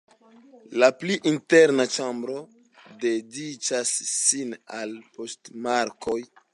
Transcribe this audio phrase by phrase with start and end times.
[0.83, 2.39] La pli interna ĉambro
[3.05, 6.21] dediĉas sin al poŝtmarkoj.